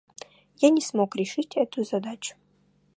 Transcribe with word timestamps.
Я 0.61 0.71
не 0.77 0.81
смог 0.81 1.15
решить 1.15 1.55
эту 1.55 1.83
задачу. 1.83 2.35